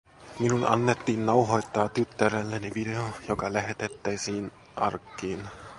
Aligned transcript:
Minun 0.39 0.65
annettiin 0.69 1.25
nauhoittaa 1.25 1.89
tyttärelleni 1.89 2.71
video, 2.75 3.09
joka 3.27 3.53
lähetettäisiin 3.53 4.51
arkkiin. 4.75 5.47